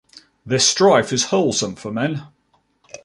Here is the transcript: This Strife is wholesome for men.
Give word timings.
This 0.43 0.67
Strife 0.67 1.13
is 1.13 1.25
wholesome 1.25 1.75
for 1.75 1.91
men. 1.91 2.25